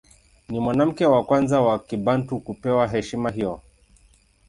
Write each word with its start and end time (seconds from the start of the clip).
Ni 0.49 0.59
mwanamke 0.59 1.05
wa 1.05 1.23
kwanza 1.23 1.61
wa 1.61 1.79
Kibantu 1.79 2.39
kupewa 2.39 2.87
heshima 2.87 3.29
hiyo. 3.29 3.61